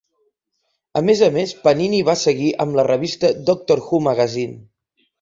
[1.01, 4.61] A més a més, Panini va seguir amb la revista "Doctor Who Magazine".